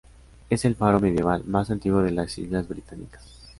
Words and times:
Es 0.49 0.65
el 0.65 0.73
faro 0.73 0.99
medieval 0.99 1.43
más 1.45 1.69
antiguo 1.69 2.01
de 2.01 2.09
las 2.09 2.35
islas 2.39 2.67
británicas. 2.67 3.23